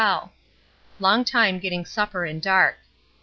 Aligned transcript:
fell. 0.03 0.33
Long 0.99 1.23
time 1.23 1.59
getting 1.59 1.85
supper 1.85 2.25
in 2.25 2.39
dark. 2.39 2.79